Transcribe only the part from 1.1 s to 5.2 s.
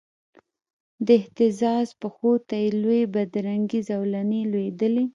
اهتزاز پښو ته یې لویي بدرنګې زولنې لویدلې